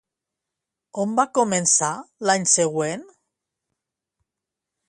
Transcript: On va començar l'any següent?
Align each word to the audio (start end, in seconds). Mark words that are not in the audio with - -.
On 1.03 1.13
va 1.19 1.25
començar 1.39 1.91
l'any 2.29 2.49
següent? 2.55 3.07